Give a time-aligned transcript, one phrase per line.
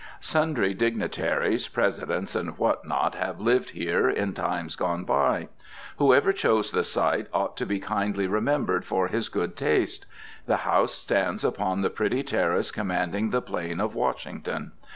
[0.19, 5.47] Sundry dignitaries, Presidents and what not, have lived here in times gone by.
[5.99, 10.07] Whoever chose the site ought to be kindly remembered for his good taste.
[10.47, 14.71] The house stands upon the pretty terrace commanding the plain of Washington.